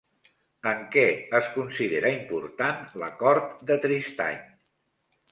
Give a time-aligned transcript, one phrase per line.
[0.69, 1.01] En què
[1.39, 4.41] es considera important l'acord de Tristany?